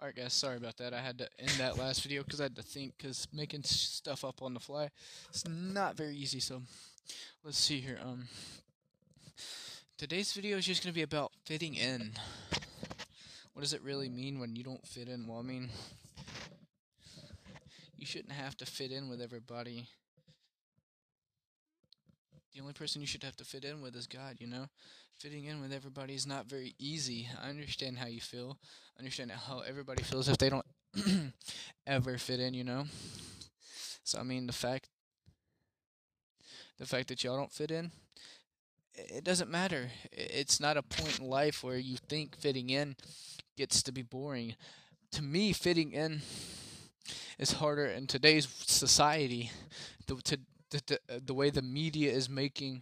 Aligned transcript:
Alright, 0.00 0.16
guys, 0.16 0.32
sorry 0.32 0.56
about 0.56 0.78
that. 0.78 0.94
I 0.94 1.00
had 1.00 1.18
to 1.18 1.28
end 1.38 1.50
that 1.58 1.76
last 1.76 2.02
video 2.02 2.22
because 2.22 2.40
I 2.40 2.44
had 2.44 2.56
to 2.56 2.62
think, 2.62 2.94
because 2.96 3.28
making 3.34 3.64
stuff 3.64 4.24
up 4.24 4.40
on 4.40 4.54
the 4.54 4.60
fly 4.60 4.88
it's 5.28 5.46
not 5.46 5.94
very 5.94 6.16
easy. 6.16 6.40
So, 6.40 6.62
let's 7.44 7.58
see 7.58 7.80
here. 7.80 7.98
Um, 8.02 8.26
Today's 9.98 10.32
video 10.32 10.56
is 10.56 10.64
just 10.64 10.82
going 10.82 10.90
to 10.90 10.96
be 10.96 11.02
about 11.02 11.32
fitting 11.44 11.74
in. 11.74 12.12
What 13.52 13.60
does 13.60 13.74
it 13.74 13.82
really 13.82 14.08
mean 14.08 14.40
when 14.40 14.56
you 14.56 14.64
don't 14.64 14.86
fit 14.86 15.06
in? 15.06 15.26
Well, 15.26 15.40
I 15.40 15.42
mean, 15.42 15.68
you 17.98 18.06
shouldn't 18.06 18.32
have 18.32 18.56
to 18.56 18.64
fit 18.64 18.92
in 18.92 19.10
with 19.10 19.20
everybody. 19.20 19.86
The 22.54 22.62
only 22.62 22.72
person 22.72 23.02
you 23.02 23.06
should 23.06 23.24
have 23.24 23.36
to 23.36 23.44
fit 23.44 23.66
in 23.66 23.82
with 23.82 23.94
is 23.94 24.06
God, 24.06 24.36
you 24.38 24.46
know? 24.46 24.68
Fitting 25.20 25.44
in 25.44 25.60
with 25.60 25.70
everybody 25.70 26.14
is 26.14 26.26
not 26.26 26.46
very 26.46 26.74
easy. 26.78 27.28
I 27.44 27.50
understand 27.50 27.98
how 27.98 28.06
you 28.06 28.22
feel. 28.22 28.56
I 28.96 29.00
understand 29.00 29.30
how 29.30 29.60
everybody 29.60 30.02
feels 30.02 30.30
if 30.30 30.38
they 30.38 30.48
don't 30.48 30.64
ever 31.86 32.16
fit 32.16 32.40
in, 32.40 32.54
you 32.54 32.64
know? 32.64 32.86
So 34.02 34.18
I 34.18 34.22
mean 34.22 34.46
the 34.46 34.54
fact 34.54 34.88
the 36.78 36.86
fact 36.86 37.08
that 37.08 37.22
y'all 37.22 37.36
don't 37.36 37.52
fit 37.52 37.70
in, 37.70 37.90
it 38.94 39.22
doesn't 39.22 39.50
matter. 39.50 39.90
It's 40.10 40.58
not 40.58 40.78
a 40.78 40.82
point 40.82 41.18
in 41.18 41.26
life 41.26 41.62
where 41.62 41.76
you 41.76 41.98
think 42.08 42.34
fitting 42.34 42.70
in 42.70 42.96
gets 43.58 43.82
to 43.82 43.92
be 43.92 44.00
boring. 44.00 44.54
To 45.12 45.22
me, 45.22 45.52
fitting 45.52 45.92
in 45.92 46.22
is 47.38 47.52
harder 47.52 47.84
in 47.84 48.06
today's 48.06 48.48
society. 48.66 49.50
The, 50.06 50.16
to, 50.16 50.40
the, 50.70 50.82
the, 50.86 51.00
uh, 51.14 51.20
the 51.22 51.34
way 51.34 51.50
the 51.50 51.60
media 51.60 52.10
is 52.10 52.30
making 52.30 52.80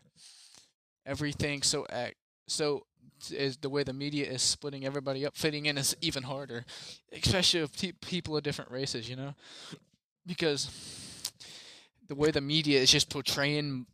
everything 1.04 1.62
so 1.62 1.84
so 2.48 2.84
is 3.30 3.56
the 3.58 3.68
way 3.68 3.82
the 3.82 3.92
media 3.92 4.26
is 4.26 4.42
splitting 4.42 4.84
everybody 4.84 5.26
up 5.26 5.36
fitting 5.36 5.66
in 5.66 5.76
is 5.76 5.96
even 6.00 6.22
harder 6.22 6.64
especially 7.12 7.66
te- 7.68 7.92
people 7.92 8.36
of 8.36 8.42
different 8.42 8.70
races 8.70 9.08
you 9.08 9.16
know 9.16 9.34
because 10.26 10.70
the 12.06 12.14
way 12.14 12.30
the 12.30 12.40
media 12.40 12.78
is 12.78 12.90
just 12.90 13.10
portraying 13.10 13.86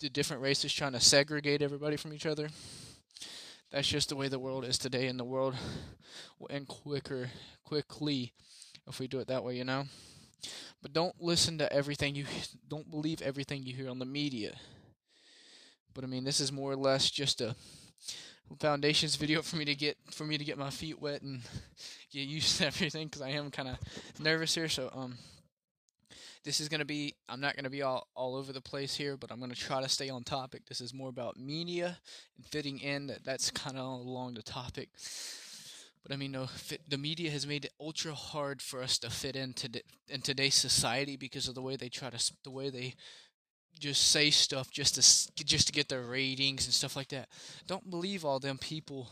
the 0.00 0.08
different 0.08 0.42
races 0.42 0.72
trying 0.72 0.92
to 0.92 1.00
segregate 1.00 1.62
everybody 1.62 1.96
from 1.96 2.12
each 2.12 2.26
other 2.26 2.48
that's 3.70 3.88
just 3.88 4.08
the 4.08 4.16
way 4.16 4.28
the 4.28 4.38
world 4.38 4.64
is 4.64 4.78
today 4.78 5.06
and 5.06 5.18
the 5.18 5.24
world 5.24 5.54
will 6.38 6.48
end 6.50 6.66
quicker 6.66 7.28
quickly 7.64 8.32
if 8.86 8.98
we 8.98 9.06
do 9.06 9.18
it 9.18 9.28
that 9.28 9.44
way 9.44 9.56
you 9.56 9.64
know 9.64 9.84
but 10.84 10.92
don't 10.92 11.14
listen 11.18 11.56
to 11.56 11.72
everything 11.72 12.14
you 12.14 12.26
don't 12.68 12.90
believe 12.90 13.22
everything 13.22 13.62
you 13.64 13.74
hear 13.74 13.88
on 13.88 13.98
the 13.98 14.04
media. 14.04 14.54
But 15.94 16.04
I 16.04 16.06
mean, 16.06 16.24
this 16.24 16.40
is 16.40 16.52
more 16.52 16.72
or 16.72 16.76
less 16.76 17.10
just 17.10 17.40
a 17.40 17.56
foundations 18.58 19.16
video 19.16 19.42
for 19.42 19.56
me 19.56 19.64
to 19.64 19.74
get 19.74 19.96
for 20.10 20.24
me 20.24 20.38
to 20.38 20.44
get 20.44 20.58
my 20.58 20.70
feet 20.70 21.00
wet 21.00 21.22
and 21.22 21.40
get 22.12 22.20
used 22.20 22.58
to 22.58 22.66
everything 22.66 23.08
because 23.08 23.22
I 23.22 23.30
am 23.30 23.50
kind 23.50 23.68
of 23.68 23.76
nervous 24.20 24.54
here. 24.54 24.68
So 24.68 24.90
um, 24.94 25.16
this 26.44 26.60
is 26.60 26.68
gonna 26.68 26.84
be 26.84 27.14
I'm 27.28 27.40
not 27.40 27.56
gonna 27.56 27.70
be 27.70 27.82
all 27.82 28.08
all 28.14 28.36
over 28.36 28.52
the 28.52 28.60
place 28.60 28.94
here, 28.94 29.16
but 29.16 29.32
I'm 29.32 29.40
gonna 29.40 29.54
try 29.54 29.80
to 29.80 29.88
stay 29.88 30.10
on 30.10 30.24
topic. 30.24 30.66
This 30.66 30.80
is 30.80 30.94
more 30.94 31.08
about 31.08 31.36
media 31.36 31.98
and 32.36 32.46
fitting 32.46 32.78
in. 32.78 33.06
That 33.08 33.24
that's 33.24 33.50
kind 33.50 33.76
of 33.76 33.84
along 33.84 34.34
the 34.34 34.42
topic. 34.42 34.90
But 36.02 36.12
I 36.12 36.16
mean, 36.16 36.32
no, 36.32 36.46
fit, 36.46 36.82
the 36.86 36.98
media 36.98 37.30
has 37.30 37.46
made 37.46 37.64
it 37.64 37.72
ultra 37.80 38.12
hard 38.12 38.60
for 38.60 38.82
us 38.82 38.98
to 38.98 39.10
fit 39.10 39.36
into 39.36 39.82
in 40.06 40.20
today's 40.20 40.54
society 40.54 41.16
because 41.16 41.48
of 41.48 41.54
the 41.54 41.62
way 41.62 41.76
they 41.76 41.88
try 41.88 42.10
to, 42.10 42.32
the 42.42 42.50
way 42.50 42.68
they 42.68 42.94
just 43.78 44.10
say 44.10 44.30
stuff 44.30 44.70
just 44.70 44.94
to 44.94 45.44
just 45.44 45.66
to 45.66 45.72
get 45.72 45.88
their 45.88 46.02
ratings 46.02 46.64
and 46.64 46.74
stuff 46.74 46.96
like 46.96 47.08
that. 47.08 47.28
Don't 47.66 47.90
believe 47.90 48.24
all 48.24 48.38
them 48.38 48.58
people 48.58 49.10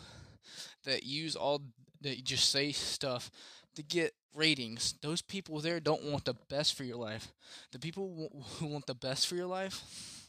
that 0.84 1.04
use 1.04 1.36
all 1.36 1.62
that 2.00 2.24
just 2.24 2.50
say 2.50 2.72
stuff 2.72 3.30
to 3.74 3.82
get 3.82 4.14
ratings. 4.34 4.94
Those 5.02 5.22
people 5.22 5.60
there 5.60 5.80
don't 5.80 6.04
want 6.04 6.24
the 6.24 6.34
best 6.48 6.74
for 6.74 6.84
your 6.84 6.96
life. 6.96 7.28
The 7.72 7.78
people 7.78 8.30
who 8.58 8.66
want 8.66 8.86
the 8.86 8.94
best 8.94 9.26
for 9.26 9.34
your 9.34 9.46
life 9.46 10.28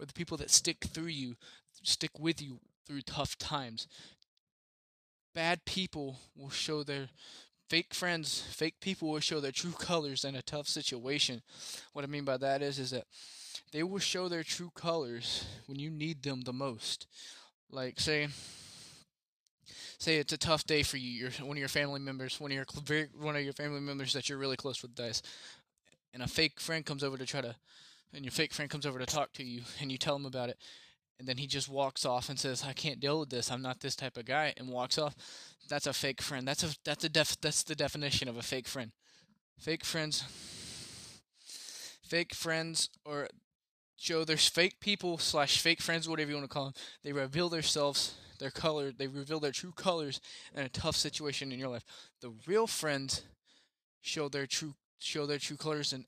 are 0.00 0.06
the 0.06 0.12
people 0.12 0.36
that 0.38 0.50
stick 0.50 0.84
through 0.84 1.06
you, 1.06 1.36
stick 1.82 2.18
with 2.18 2.42
you 2.42 2.60
through 2.86 3.00
tough 3.02 3.36
times 3.38 3.88
bad 5.36 5.66
people 5.66 6.16
will 6.34 6.50
show 6.50 6.82
their 6.82 7.10
fake 7.68 7.92
friends, 7.92 8.40
fake 8.40 8.80
people 8.80 9.10
will 9.10 9.20
show 9.20 9.38
their 9.38 9.52
true 9.52 9.72
colors 9.72 10.24
in 10.24 10.34
a 10.34 10.40
tough 10.40 10.66
situation. 10.66 11.42
What 11.92 12.04
I 12.04 12.08
mean 12.08 12.24
by 12.24 12.38
that 12.38 12.62
is 12.62 12.78
is 12.78 12.90
that 12.90 13.04
they 13.76 13.82
will 13.82 13.98
show 13.98 14.26
their 14.26 14.42
true 14.42 14.70
colors 14.74 15.44
when 15.66 15.78
you 15.78 15.90
need 15.90 16.22
them 16.22 16.40
the 16.40 16.52
most. 16.52 17.06
Like 17.70 18.00
say 18.00 18.26
say 19.98 20.16
it's 20.16 20.32
a 20.32 20.38
tough 20.38 20.64
day 20.64 20.82
for 20.82 20.96
you. 20.96 21.10
You're 21.10 21.30
one 21.46 21.58
of 21.58 21.60
your 21.60 21.68
family 21.68 22.00
members, 22.00 22.40
one 22.40 22.50
of 22.50 22.54
your 22.54 22.64
very, 22.86 23.08
one 23.20 23.36
of 23.36 23.42
your 23.42 23.52
family 23.52 23.80
members 23.80 24.14
that 24.14 24.30
you're 24.30 24.38
really 24.38 24.56
close 24.56 24.80
with 24.80 24.94
dies, 24.94 25.22
and 26.14 26.22
a 26.22 26.26
fake 26.26 26.58
friend 26.58 26.86
comes 26.86 27.04
over 27.04 27.18
to 27.18 27.26
try 27.26 27.42
to, 27.42 27.54
and 28.14 28.24
your 28.24 28.32
fake 28.32 28.54
friend 28.54 28.70
comes 28.70 28.86
over 28.86 28.98
to 28.98 29.04
talk 29.04 29.34
to 29.34 29.44
you, 29.44 29.60
and 29.78 29.92
you 29.92 29.98
tell 29.98 30.16
him 30.16 30.24
about 30.24 30.48
it, 30.48 30.56
and 31.18 31.28
then 31.28 31.36
he 31.36 31.46
just 31.46 31.68
walks 31.68 32.06
off 32.06 32.30
and 32.30 32.40
says, 32.40 32.64
"I 32.64 32.72
can't 32.72 32.98
deal 32.98 33.20
with 33.20 33.28
this. 33.28 33.50
I'm 33.50 33.60
not 33.60 33.80
this 33.80 33.94
type 33.94 34.16
of 34.16 34.24
guy," 34.24 34.54
and 34.56 34.70
walks 34.70 34.96
off. 34.96 35.14
That's 35.68 35.86
a 35.86 35.92
fake 35.92 36.22
friend. 36.22 36.48
That's 36.48 36.62
a 36.62 36.74
that's 36.82 37.04
a 37.04 37.10
def 37.10 37.38
that's 37.42 37.62
the 37.62 37.74
definition 37.74 38.26
of 38.26 38.38
a 38.38 38.42
fake 38.42 38.68
friend. 38.68 38.92
Fake 39.58 39.84
friends. 39.84 40.24
Fake 42.02 42.34
friends 42.34 42.88
or 43.04 43.28
show 43.96 44.24
there's 44.24 44.48
fake 44.48 44.80
people 44.80 45.18
slash 45.18 45.60
fake 45.60 45.80
friends, 45.80 46.08
whatever 46.08 46.30
you 46.30 46.36
want 46.36 46.48
to 46.48 46.52
call 46.52 46.64
them. 46.66 46.74
They 47.02 47.12
reveal 47.12 47.48
themselves, 47.48 48.14
their 48.38 48.50
color. 48.50 48.92
They 48.92 49.06
reveal 49.06 49.40
their 49.40 49.52
true 49.52 49.72
colors 49.72 50.20
in 50.54 50.62
a 50.62 50.68
tough 50.68 50.96
situation 50.96 51.52
in 51.52 51.58
your 51.58 51.68
life. 51.68 51.84
The 52.20 52.32
real 52.46 52.66
friends 52.66 53.22
show 54.00 54.28
their 54.28 54.46
true 54.46 54.74
show 54.98 55.26
their 55.26 55.38
true 55.38 55.56
colors 55.56 55.92
in 55.92 56.06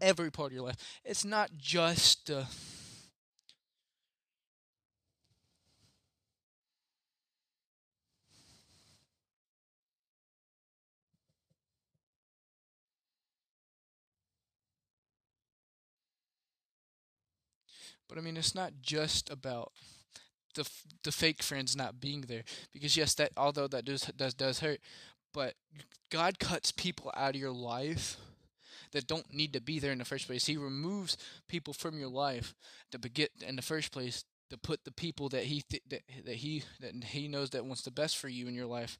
every 0.00 0.30
part 0.30 0.48
of 0.48 0.54
your 0.54 0.66
life. 0.66 0.76
It's 1.04 1.24
not 1.24 1.50
just. 1.56 2.30
Uh, 2.30 2.44
But 18.08 18.18
I 18.18 18.20
mean, 18.20 18.36
it's 18.36 18.54
not 18.54 18.72
just 18.82 19.30
about 19.30 19.72
the 20.54 20.68
the 21.02 21.12
fake 21.12 21.42
friends 21.42 21.76
not 21.76 22.00
being 22.00 22.22
there 22.22 22.44
because 22.72 22.96
yes, 22.96 23.14
that 23.14 23.32
although 23.36 23.68
that 23.68 23.84
does 23.84 24.02
does 24.16 24.34
does 24.34 24.60
hurt, 24.60 24.80
but 25.32 25.54
God 26.10 26.38
cuts 26.38 26.70
people 26.70 27.12
out 27.16 27.34
of 27.34 27.40
your 27.40 27.52
life 27.52 28.16
that 28.92 29.08
don't 29.08 29.32
need 29.34 29.52
to 29.52 29.60
be 29.60 29.78
there 29.80 29.92
in 29.92 29.98
the 29.98 30.04
first 30.04 30.26
place. 30.26 30.46
He 30.46 30.56
removes 30.56 31.16
people 31.48 31.74
from 31.74 31.98
your 31.98 32.08
life 32.08 32.54
to 32.92 32.98
begin 32.98 33.28
in 33.46 33.56
the 33.56 33.62
first 33.62 33.90
place 33.92 34.24
to 34.50 34.56
put 34.56 34.84
the 34.84 34.92
people 34.92 35.28
that 35.30 35.44
he 35.44 35.62
th- 35.68 35.82
that 35.88 36.02
that 36.24 36.36
he 36.36 36.62
that 36.80 36.92
he 37.04 37.28
knows 37.28 37.50
that 37.50 37.64
wants 37.64 37.82
the 37.82 37.90
best 37.90 38.16
for 38.16 38.28
you 38.28 38.46
in 38.46 38.54
your 38.54 38.66
life. 38.66 38.98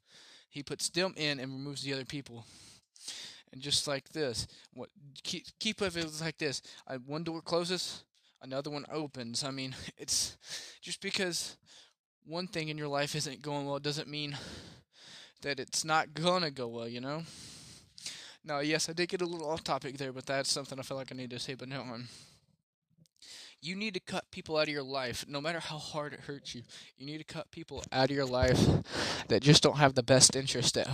He 0.49 0.63
puts 0.63 0.89
them 0.89 1.13
in 1.17 1.39
and 1.39 1.51
removes 1.51 1.81
the 1.81 1.93
other 1.93 2.05
people. 2.05 2.45
And 3.53 3.61
just 3.61 3.87
like 3.87 4.09
this, 4.09 4.47
what 4.73 4.89
keep 5.23 5.45
keep 5.59 5.81
it 5.81 6.21
like 6.21 6.37
this. 6.37 6.61
I, 6.87 6.95
one 6.95 7.23
door 7.23 7.41
closes, 7.41 8.03
another 8.45 8.69
one 8.69 8.85
opens. 8.91 9.43
I 9.43 9.51
mean, 9.51 9.75
it's 9.97 10.37
just 10.81 11.01
because 11.01 11.57
one 12.25 12.47
thing 12.47 12.69
in 12.69 12.77
your 12.77 12.87
life 12.87 13.15
isn't 13.15 13.41
going 13.41 13.65
well 13.65 13.79
doesn't 13.79 14.07
mean 14.07 14.37
that 15.41 15.59
it's 15.59 15.83
not 15.85 16.13
gonna 16.13 16.51
go 16.51 16.67
well, 16.67 16.87
you 16.87 17.01
know? 17.01 17.23
Now, 18.43 18.59
yes, 18.59 18.89
I 18.89 18.93
did 18.93 19.09
get 19.09 19.21
a 19.21 19.25
little 19.25 19.49
off 19.49 19.63
topic 19.63 19.97
there, 19.97 20.13
but 20.13 20.25
that's 20.25 20.51
something 20.51 20.79
I 20.79 20.83
feel 20.83 20.97
like 20.97 21.11
I 21.11 21.15
need 21.15 21.31
to 21.31 21.39
say. 21.39 21.55
But 21.55 21.69
no, 21.69 21.81
um, 21.81 22.07
you 23.65 23.75
need 23.75 23.95
to 23.95 23.99
cut 23.99 24.29
people 24.29 24.57
out 24.57 24.67
of 24.67 24.73
your 24.73 24.83
life, 24.83 25.25
no 25.27 25.41
matter 25.41 25.59
how 25.59 25.77
hard 25.77 26.13
it 26.13 26.21
hurts 26.21 26.53
you. 26.53 26.61
You 26.97 27.05
need 27.07 27.17
to 27.17 27.23
cut 27.23 27.49
people 27.49 27.83
out 27.91 28.11
of 28.11 28.15
your 28.15 28.25
life 28.25 28.59
that 29.27 29.41
just 29.41 29.63
don't 29.63 29.77
have 29.77 29.95
the 29.95 30.03
best 30.03 30.35
interest 30.35 30.77
at 30.77 30.87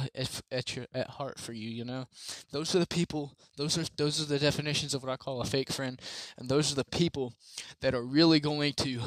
at, 0.52 0.76
your, 0.76 0.86
at 0.94 1.08
heart 1.08 1.38
for 1.38 1.52
you. 1.52 1.70
You 1.70 1.84
know, 1.84 2.06
those 2.52 2.74
are 2.74 2.80
the 2.80 2.88
people. 2.88 3.34
Those 3.58 3.78
are 3.78 3.84
those 3.98 4.22
are 4.22 4.26
the 4.26 4.40
definitions 4.40 4.94
of 4.94 5.04
what 5.04 5.12
I 5.12 5.18
call 5.18 5.42
a 5.42 5.46
fake 5.46 5.72
friend, 5.72 6.00
and 6.38 6.48
those 6.48 6.72
are 6.72 6.76
the 6.76 6.86
people 6.86 7.34
that 7.82 7.94
are 7.94 8.04
really 8.04 8.40
going 8.40 8.74
to. 8.74 9.02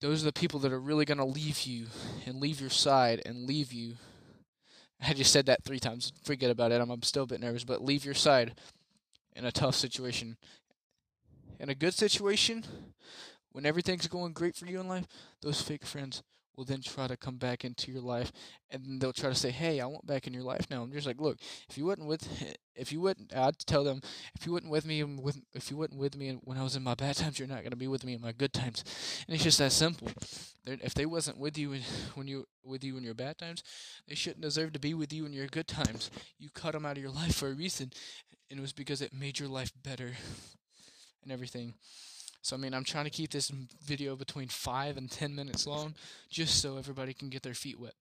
Those 0.00 0.22
are 0.22 0.26
the 0.26 0.32
people 0.32 0.58
that 0.60 0.72
are 0.72 0.80
really 0.80 1.04
going 1.04 1.18
to 1.18 1.24
leave 1.24 1.62
you 1.62 1.86
and 2.26 2.40
leave 2.40 2.60
your 2.60 2.70
side 2.70 3.20
and 3.26 3.46
leave 3.46 3.72
you. 3.72 3.96
I 5.02 5.12
just 5.12 5.32
said 5.32 5.46
that 5.46 5.62
three 5.62 5.78
times. 5.78 6.12
Forget 6.24 6.50
about 6.50 6.72
it. 6.72 6.80
I'm, 6.80 6.90
I'm 6.90 7.02
still 7.02 7.24
a 7.24 7.26
bit 7.26 7.40
nervous, 7.40 7.64
but 7.64 7.84
leave 7.84 8.04
your 8.04 8.14
side 8.14 8.54
in 9.34 9.44
a 9.44 9.52
tough 9.52 9.74
situation. 9.74 10.36
In 11.58 11.68
a 11.68 11.74
good 11.74 11.94
situation, 11.94 12.64
when 13.52 13.66
everything's 13.66 14.06
going 14.06 14.32
great 14.32 14.56
for 14.56 14.66
you 14.66 14.80
in 14.80 14.88
life, 14.88 15.06
those 15.42 15.60
fake 15.60 15.84
friends 15.84 16.22
will 16.56 16.64
then 16.64 16.82
try 16.82 17.06
to 17.06 17.16
come 17.16 17.36
back 17.36 17.64
into 17.64 17.90
your 17.90 18.02
life 18.02 18.32
and 18.70 19.00
they'll 19.00 19.12
try 19.12 19.28
to 19.30 19.34
say, 19.34 19.50
"Hey, 19.50 19.80
I 19.80 19.86
want 19.86 20.06
back 20.06 20.26
in 20.26 20.34
your 20.34 20.42
life 20.42 20.66
now." 20.70 20.82
I'm 20.82 20.92
just 20.92 21.06
like, 21.06 21.20
"Look, 21.20 21.38
if 21.68 21.78
you 21.78 21.84
wouldn't 21.86 22.08
with 22.08 22.28
if 22.76 22.92
you 22.92 23.00
wouldn't 23.00 23.34
I'd 23.34 23.58
tell 23.60 23.84
them, 23.84 24.00
if 24.34 24.46
you 24.46 24.52
wouldn't 24.52 24.70
with 24.72 24.84
me 24.86 25.02
with 25.04 25.40
if 25.54 25.70
you 25.70 25.76
wasn't 25.76 25.98
with 26.00 26.16
me 26.16 26.32
when 26.44 26.58
I 26.58 26.62
was 26.62 26.76
in 26.76 26.82
my 26.82 26.94
bad 26.94 27.16
times, 27.16 27.38
you're 27.38 27.48
not 27.48 27.60
going 27.60 27.70
to 27.70 27.76
be 27.76 27.88
with 27.88 28.04
me 28.04 28.14
in 28.14 28.20
my 28.20 28.32
good 28.32 28.52
times." 28.52 28.84
And 29.26 29.34
it's 29.34 29.44
just 29.44 29.58
that 29.58 29.72
simple. 29.72 30.08
If 30.66 30.94
they 30.94 31.06
wasn't 31.06 31.38
with 31.38 31.56
you 31.58 31.80
when 32.14 32.28
you 32.28 32.46
with 32.64 32.84
you 32.84 32.96
in 32.96 33.04
your 33.04 33.14
bad 33.14 33.38
times, 33.38 33.62
they 34.06 34.14
shouldn't 34.14 34.42
deserve 34.42 34.72
to 34.74 34.78
be 34.80 34.94
with 34.94 35.12
you 35.12 35.26
in 35.26 35.32
your 35.32 35.46
good 35.46 35.68
times. 35.68 36.10
You 36.38 36.48
cut 36.50 36.72
them 36.72 36.86
out 36.86 36.96
of 36.96 37.02
your 37.02 37.12
life 37.22 37.34
for 37.34 37.48
a 37.48 37.54
reason, 37.54 37.90
and 38.50 38.58
it 38.58 38.62
was 38.62 38.72
because 38.72 39.00
it 39.00 39.12
made 39.12 39.38
your 39.38 39.48
life 39.48 39.72
better 39.82 40.12
and 41.22 41.32
everything. 41.32 41.74
So 42.42 42.56
I 42.56 42.58
mean, 42.58 42.74
I'm 42.74 42.84
trying 42.84 43.04
to 43.04 43.10
keep 43.10 43.30
this 43.30 43.48
video 43.84 44.16
between 44.16 44.48
5 44.48 44.96
and 44.96 45.10
10 45.10 45.34
minutes 45.34 45.66
long 45.66 45.94
just 46.30 46.60
so 46.60 46.76
everybody 46.78 47.12
can 47.12 47.28
get 47.28 47.42
their 47.42 47.54
feet 47.54 47.78
wet. 47.78 47.94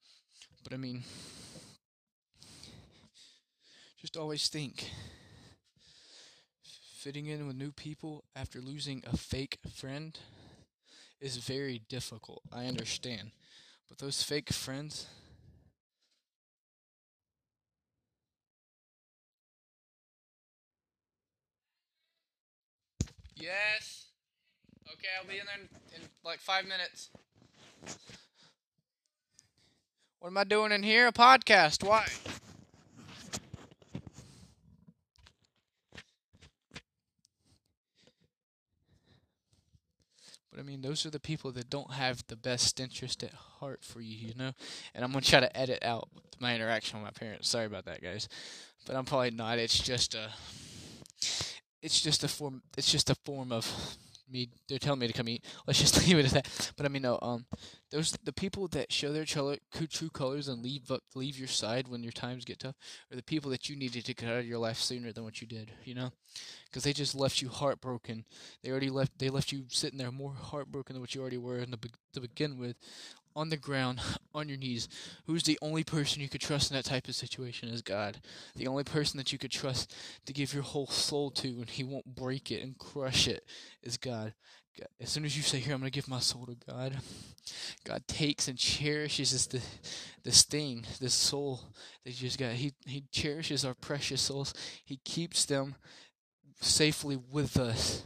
But 0.63 0.73
I 0.73 0.77
mean, 0.77 1.03
just 4.01 4.17
always 4.17 4.47
think 4.47 4.89
fitting 6.97 7.27
in 7.27 7.47
with 7.47 7.55
new 7.55 7.71
people 7.71 8.23
after 8.35 8.59
losing 8.59 9.03
a 9.11 9.15
fake 9.15 9.59
friend 9.73 10.17
is 11.21 11.37
very 11.37 11.81
difficult. 11.89 12.41
I 12.51 12.65
understand. 12.65 13.31
But 13.87 13.97
those 13.97 14.23
fake 14.23 14.51
friends 14.51 15.07
Yes. 23.35 23.98
Okay, 24.99 25.07
I'll 25.17 25.25
be 25.25 25.39
in 25.39 25.45
there 25.45 25.55
in, 25.55 26.01
in 26.01 26.09
like 26.25 26.39
five 26.39 26.65
minutes. 26.65 27.09
What 30.19 30.27
am 30.27 30.37
I 30.37 30.43
doing 30.43 30.73
in 30.73 30.83
here? 30.83 31.07
A 31.07 31.13
podcast. 31.13 31.87
Why? 31.87 32.05
But 40.51 40.59
I 40.59 40.63
mean, 40.63 40.81
those 40.81 41.05
are 41.05 41.09
the 41.09 41.21
people 41.21 41.53
that 41.53 41.69
don't 41.69 41.93
have 41.93 42.21
the 42.27 42.35
best 42.35 42.81
interest 42.81 43.23
at 43.23 43.33
heart 43.33 43.85
for 43.85 44.01
you, 44.01 44.27
you 44.27 44.33
know? 44.35 44.51
And 44.93 45.05
I'm 45.05 45.13
going 45.13 45.23
to 45.23 45.29
try 45.29 45.39
to 45.39 45.57
edit 45.57 45.81
out 45.81 46.09
my 46.41 46.53
interaction 46.53 46.99
with 46.99 47.05
my 47.05 47.17
parents. 47.17 47.47
Sorry 47.47 47.67
about 47.67 47.85
that, 47.85 48.03
guys. 48.03 48.27
But 48.85 48.97
I'm 48.97 49.05
probably 49.05 49.31
not. 49.31 49.59
It's 49.59 49.79
just 49.79 50.13
a 50.13 50.33
it's 51.81 52.01
just 52.01 52.25
a 52.25 52.27
form 52.27 52.61
it's 52.77 52.91
just 52.91 53.09
a 53.09 53.15
form 53.15 53.53
of 53.53 53.95
me 54.31 54.49
they're 54.67 54.79
telling 54.79 54.99
me 54.99 55.07
to 55.07 55.13
come 55.13 55.29
eat. 55.29 55.45
Let's 55.67 55.79
just 55.79 55.97
leave 56.07 56.17
it 56.17 56.25
at 56.25 56.31
that. 56.31 56.71
But 56.75 56.85
I 56.85 56.89
mean, 56.89 57.01
no. 57.01 57.19
Um, 57.21 57.45
those 57.91 58.11
the 58.23 58.33
people 58.33 58.67
that 58.69 58.91
show 58.91 59.11
their 59.11 59.25
true 59.25 60.09
colors 60.09 60.47
and 60.47 60.63
leave 60.63 60.91
up, 60.91 61.03
leave 61.15 61.37
your 61.37 61.47
side 61.47 61.87
when 61.87 62.03
your 62.03 62.11
times 62.11 62.45
get 62.45 62.59
tough, 62.59 62.75
are 63.11 63.15
the 63.15 63.23
people 63.23 63.49
that 63.51 63.69
you 63.69 63.75
needed 63.75 64.05
to 64.05 64.13
get 64.13 64.29
out 64.29 64.39
of 64.39 64.45
your 64.45 64.59
life 64.59 64.77
sooner 64.77 65.11
than 65.11 65.23
what 65.23 65.41
you 65.41 65.47
did. 65.47 65.71
You 65.83 65.95
know, 65.95 66.11
because 66.65 66.83
they 66.83 66.93
just 66.93 67.15
left 67.15 67.41
you 67.41 67.49
heartbroken. 67.49 68.25
They 68.63 68.69
already 68.69 68.89
left. 68.89 69.17
They 69.19 69.29
left 69.29 69.51
you 69.51 69.65
sitting 69.69 69.97
there 69.97 70.11
more 70.11 70.33
heartbroken 70.33 70.93
than 70.93 71.01
what 71.01 71.15
you 71.15 71.21
already 71.21 71.37
were 71.37 71.59
in 71.59 71.71
the 71.71 71.79
to 72.13 72.21
begin 72.21 72.57
with 72.57 72.77
on 73.35 73.49
the 73.49 73.57
ground, 73.57 74.01
on 74.33 74.49
your 74.49 74.57
knees. 74.57 74.87
Who's 75.25 75.43
the 75.43 75.59
only 75.61 75.83
person 75.83 76.21
you 76.21 76.29
could 76.29 76.41
trust 76.41 76.71
in 76.71 76.77
that 76.77 76.85
type 76.85 77.07
of 77.07 77.15
situation 77.15 77.69
is 77.69 77.81
God. 77.81 78.21
The 78.55 78.67
only 78.67 78.83
person 78.83 79.17
that 79.17 79.31
you 79.31 79.37
could 79.37 79.51
trust 79.51 79.93
to 80.25 80.33
give 80.33 80.53
your 80.53 80.63
whole 80.63 80.87
soul 80.87 81.31
to 81.31 81.47
and 81.47 81.69
He 81.69 81.83
won't 81.83 82.15
break 82.15 82.51
it 82.51 82.63
and 82.63 82.77
crush 82.77 83.27
it 83.27 83.43
is 83.83 83.97
God. 83.97 84.33
As 85.01 85.09
soon 85.09 85.25
as 85.25 85.35
you 85.35 85.43
say, 85.43 85.59
Here, 85.59 85.73
I'm 85.73 85.79
going 85.79 85.91
to 85.91 85.95
give 85.95 86.07
my 86.07 86.19
soul 86.19 86.45
to 86.45 86.55
God, 86.71 86.95
God 87.83 88.07
takes 88.07 88.47
and 88.47 88.57
cherishes 88.57 89.47
this, 89.47 89.79
this 90.23 90.43
thing, 90.43 90.85
this 90.99 91.13
soul 91.13 91.61
that 92.03 92.11
you 92.11 92.27
just 92.27 92.39
got. 92.39 92.53
He, 92.53 92.73
he 92.85 93.03
cherishes 93.11 93.65
our 93.65 93.73
precious 93.73 94.21
souls, 94.21 94.53
He 94.85 94.99
keeps 95.03 95.45
them 95.45 95.75
safely 96.61 97.17
with 97.17 97.57
us. 97.57 98.03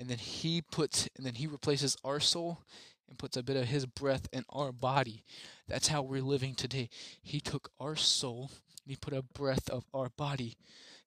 And 0.00 0.08
then 0.08 0.18
He 0.18 0.62
puts, 0.62 1.08
and 1.16 1.26
then 1.26 1.34
He 1.34 1.46
replaces 1.48 1.96
our 2.04 2.20
soul 2.20 2.60
and 3.08 3.18
puts 3.18 3.36
a 3.36 3.42
bit 3.42 3.56
of 3.56 3.66
his 3.66 3.86
breath 3.86 4.28
in 4.32 4.44
our 4.50 4.72
body. 4.72 5.24
That's 5.66 5.88
how 5.88 6.02
we're 6.02 6.22
living 6.22 6.54
today. 6.54 6.88
He 7.22 7.40
took 7.40 7.70
our 7.80 7.96
soul 7.96 8.50
and 8.84 8.90
he 8.90 8.96
put 8.96 9.14
a 9.14 9.22
breath 9.22 9.68
of 9.70 9.84
our 9.92 10.08
body, 10.10 10.56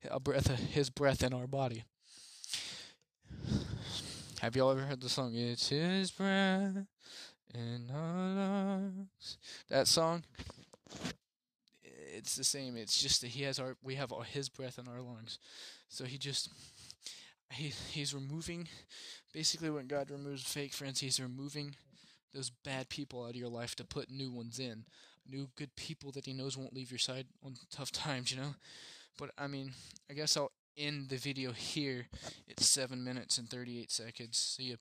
a 0.09 0.19
breath 0.19 0.49
of 0.49 0.59
his 0.59 0.89
breath 0.89 1.23
in 1.23 1.33
our 1.33 1.47
body. 1.47 1.83
Have 4.41 4.55
you 4.55 4.63
all 4.63 4.71
ever 4.71 4.81
heard 4.81 5.01
the 5.01 5.09
song 5.09 5.35
It's 5.35 5.69
His 5.69 6.09
Breath 6.09 6.85
in 7.53 7.91
Our 7.93 8.27
Lungs? 8.35 9.37
That 9.69 9.87
song? 9.87 10.23
It's 11.83 12.35
the 12.35 12.43
same. 12.43 12.75
It's 12.75 12.99
just 12.99 13.21
that 13.21 13.29
he 13.29 13.43
has 13.43 13.59
our 13.59 13.77
we 13.83 13.95
have 13.95 14.11
our, 14.11 14.23
his 14.23 14.49
breath 14.49 14.79
in 14.79 14.87
our 14.87 15.01
lungs. 15.01 15.39
So 15.89 16.05
he 16.05 16.17
just 16.17 16.49
he 17.51 17.71
he's 17.91 18.13
removing 18.13 18.67
basically 19.33 19.69
when 19.69 19.87
God 19.87 20.11
removes 20.11 20.43
fake 20.43 20.73
friends, 20.73 20.99
he's 20.99 21.19
removing 21.19 21.75
those 22.33 22.49
bad 22.49 22.89
people 22.89 23.23
out 23.23 23.31
of 23.31 23.35
your 23.35 23.49
life 23.49 23.75
to 23.75 23.83
put 23.83 24.09
new 24.09 24.31
ones 24.31 24.59
in. 24.59 24.85
New 25.29 25.49
good 25.55 25.75
people 25.75 26.11
that 26.11 26.25
he 26.25 26.33
knows 26.33 26.57
won't 26.57 26.73
leave 26.73 26.91
your 26.91 26.97
side 26.97 27.27
on 27.45 27.55
tough 27.71 27.91
times, 27.91 28.31
you 28.31 28.37
know? 28.39 28.55
But 29.17 29.31
I 29.37 29.47
mean, 29.47 29.73
I 30.09 30.13
guess 30.13 30.37
I'll 30.37 30.51
end 30.77 31.09
the 31.09 31.17
video 31.17 31.51
here. 31.51 32.07
It's 32.47 32.65
7 32.65 33.03
minutes 33.03 33.37
and 33.37 33.49
38 33.49 33.91
seconds. 33.91 34.37
See 34.37 34.69
ya, 34.69 34.75